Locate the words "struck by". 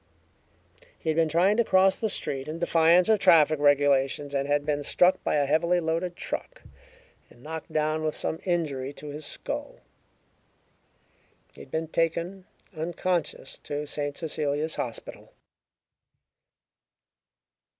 4.81-5.35